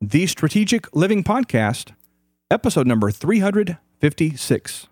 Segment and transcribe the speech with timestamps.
[0.00, 1.92] the Strategic Living Podcast,
[2.52, 4.86] episode number 356.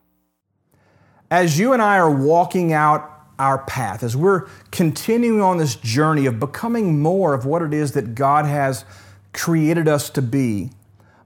[1.31, 3.09] As you and I are walking out
[3.39, 7.93] our path, as we're continuing on this journey of becoming more of what it is
[7.93, 8.85] that God has
[9.33, 10.71] created us to be,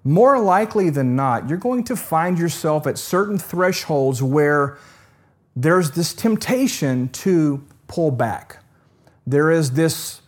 [0.05, 4.77] more likely than not, you're going to find yourself at certain thresholds where
[5.57, 8.63] there's this temptation to pull back.
[9.27, 10.20] There is this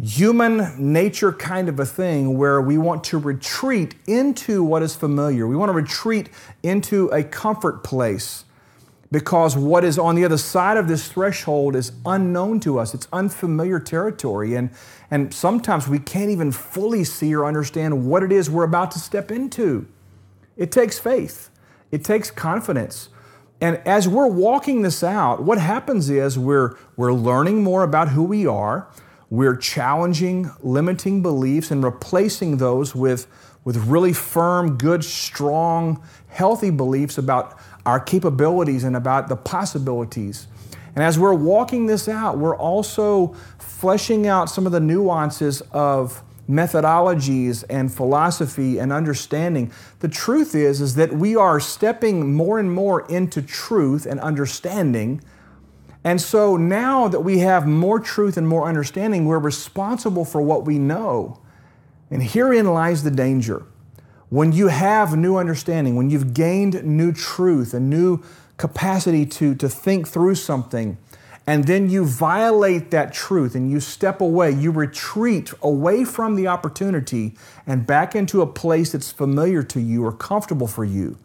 [0.00, 5.46] human nature kind of a thing where we want to retreat into what is familiar.
[5.46, 6.30] We want to retreat
[6.62, 8.44] into a comfort place
[9.10, 12.94] because what is on the other side of this threshold is unknown to us.
[12.94, 14.54] It's unfamiliar territory.
[14.54, 14.70] And,
[15.10, 18.98] and sometimes we can't even fully see or understand what it is we're about to
[18.98, 19.86] step into.
[20.56, 21.50] It takes faith,
[21.90, 23.10] it takes confidence.
[23.60, 28.24] And as we're walking this out, what happens is we're, we're learning more about who
[28.24, 28.88] we are.
[29.32, 33.26] We're challenging limiting beliefs and replacing those with,
[33.64, 40.48] with really firm, good, strong, healthy beliefs about our capabilities and about the possibilities.
[40.94, 46.22] And as we're walking this out, we're also fleshing out some of the nuances of
[46.46, 49.72] methodologies and philosophy and understanding.
[50.00, 55.22] The truth is is that we are stepping more and more into truth and understanding
[56.04, 60.64] and so now that we have more truth and more understanding, we're responsible for what
[60.64, 61.38] we know.
[62.10, 63.64] And herein lies the danger.
[64.28, 68.22] When you have new understanding, when you've gained new truth, a new
[68.56, 70.98] capacity to, to think through something,
[71.46, 76.46] and then you violate that truth and you step away, you retreat away from the
[76.46, 77.34] opportunity
[77.66, 81.18] and back into a place that's familiar to you or comfortable for you,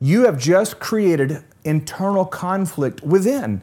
[0.00, 3.62] you have just created internal conflict within.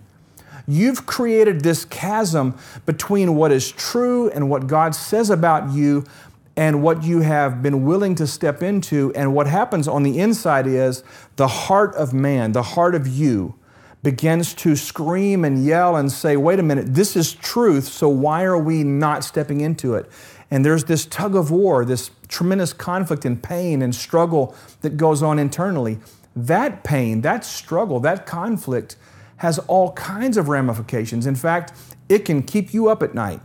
[0.67, 6.05] You've created this chasm between what is true and what God says about you
[6.57, 9.13] and what you have been willing to step into.
[9.15, 11.03] And what happens on the inside is
[11.37, 13.55] the heart of man, the heart of you,
[14.03, 18.43] begins to scream and yell and say, wait a minute, this is truth, so why
[18.43, 20.09] are we not stepping into it?
[20.49, 25.21] And there's this tug of war, this tremendous conflict and pain and struggle that goes
[25.21, 25.99] on internally.
[26.35, 28.95] That pain, that struggle, that conflict
[29.37, 31.25] has all kinds of ramifications.
[31.25, 31.73] In fact,
[32.09, 33.41] it can keep you up at night.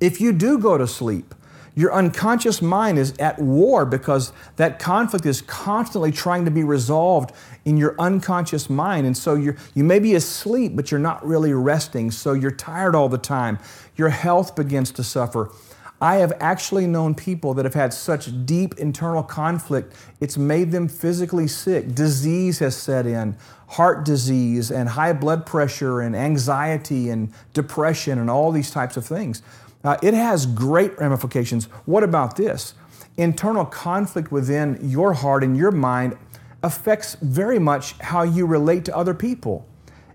[0.00, 1.34] If you do go to sleep,
[1.74, 7.32] your unconscious mind is at war because that conflict is constantly trying to be resolved
[7.64, 9.06] in your unconscious mind.
[9.06, 12.10] And so you you may be asleep, but you're not really resting.
[12.10, 13.60] So you're tired all the time.
[13.94, 15.52] Your health begins to suffer.
[16.00, 20.88] I have actually known people that have had such deep internal conflict, it's made them
[20.88, 21.94] physically sick.
[21.94, 23.36] Disease has set in,
[23.68, 29.04] heart disease, and high blood pressure, and anxiety, and depression, and all these types of
[29.04, 29.42] things.
[29.82, 31.64] Uh, it has great ramifications.
[31.84, 32.74] What about this?
[33.16, 36.16] Internal conflict within your heart and your mind
[36.62, 39.66] affects very much how you relate to other people.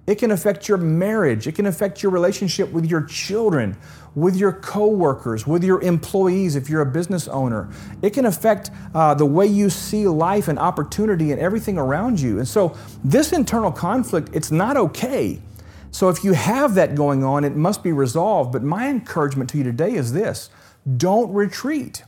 [0.05, 1.47] It can affect your marriage.
[1.47, 3.77] It can affect your relationship with your children,
[4.15, 7.69] with your coworkers, with your employees if you're a business owner.
[8.01, 12.39] It can affect uh, the way you see life and opportunity and everything around you.
[12.39, 15.39] And so, this internal conflict, it's not okay.
[15.91, 18.51] So, if you have that going on, it must be resolved.
[18.51, 20.49] But my encouragement to you today is this
[20.97, 22.03] don't retreat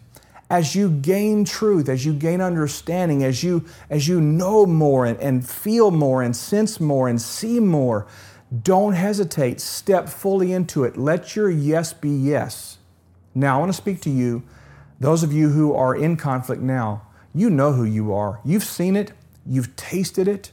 [0.49, 5.19] as you gain truth, as you gain understanding, as you, as you know more and,
[5.19, 8.05] and feel more and sense more and see more,
[8.61, 9.59] don't hesitate.
[9.59, 10.97] Step fully into it.
[10.97, 12.77] Let your yes be yes.
[13.33, 14.43] Now, I want to speak to you,
[14.99, 17.01] those of you who are in conflict now.
[17.33, 18.39] You know who you are.
[18.45, 19.11] You've seen it,
[19.45, 20.51] you've tasted it,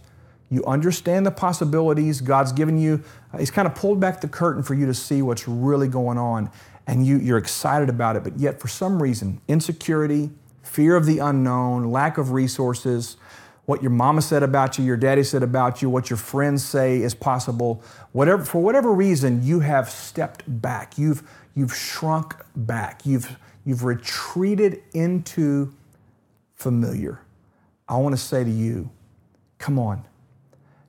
[0.51, 2.21] you understand the possibilities.
[2.21, 3.05] God's given you,
[3.39, 6.51] He's kind of pulled back the curtain for you to see what's really going on
[6.87, 10.31] and you, you're excited about it, but yet for some reason, insecurity,
[10.63, 13.17] fear of the unknown, lack of resources,
[13.65, 17.01] what your mama said about you, your daddy said about you, what your friends say
[17.01, 20.99] is possible, whatever, for whatever reason, you have stepped back.
[20.99, 21.23] You've,
[21.55, 23.03] you've shrunk back.
[23.05, 25.73] You've, you've retreated into
[26.55, 27.21] familiar.
[27.89, 28.91] I want to say to you,
[29.59, 30.05] come on.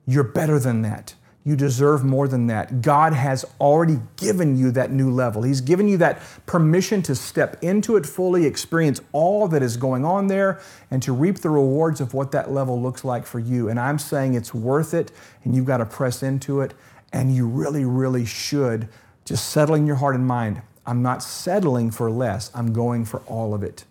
[0.06, 1.14] You're better than that.
[1.46, 2.80] You deserve more than that.
[2.80, 5.42] God has already given you that new level.
[5.42, 10.06] He's given you that permission to step into it fully, experience all that is going
[10.06, 10.58] on there,
[10.90, 13.68] and to reap the rewards of what that level looks like for you.
[13.68, 15.12] And I'm saying it's worth it,
[15.44, 16.72] and you've got to press into it,
[17.12, 18.88] and you really, really should
[19.26, 20.62] just settle in your heart and mind.
[20.86, 23.84] I'm not settling for less, I'm going for all of it.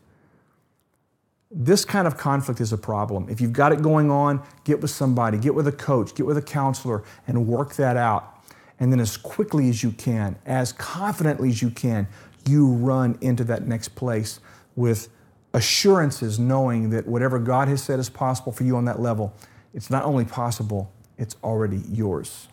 [1.56, 3.28] This kind of conflict is a problem.
[3.30, 6.38] If you've got it going on, get with somebody, get with a coach, get with
[6.38, 8.44] a counselor, and work that out.
[8.80, 12.08] And then, as quickly as you can, as confidently as you can,
[12.48, 14.40] you run into that next place
[14.76, 15.10] with
[15.54, 19.34] assurances knowing that whatever God has said is possible for you on that level,
[19.76, 22.48] it's not only possible, it's already yours.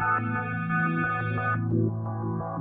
[0.00, 0.24] Thank
[1.74, 2.59] you.